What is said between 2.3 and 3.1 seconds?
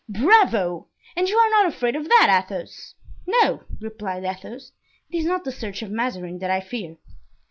Athos?"